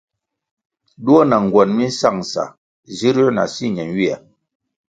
Duo 1.03 1.21
na 1.29 1.37
ngwen 1.43 1.69
mi 1.77 1.85
nsangʼsa 1.91 2.43
zirū 2.97 3.25
na 3.35 3.43
si 3.53 3.65
ñenywia. 3.75 4.15